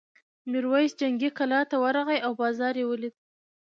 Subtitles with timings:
[0.51, 3.15] میرويس جنګي کلا ته ورغی او بازار یې ولید.